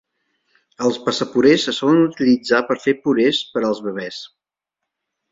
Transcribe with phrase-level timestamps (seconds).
[0.85, 4.23] Els passapurés se solen utilitzar per fer purés per als bebès.